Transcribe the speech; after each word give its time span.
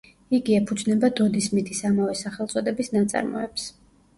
იგი 0.35 0.55
ეფუძნება 0.59 1.11
დოდი 1.19 1.43
სმითის 1.49 1.83
ამავე 1.91 2.17
სახელწოდების 2.23 2.91
ნაწარმოებს. 2.99 3.69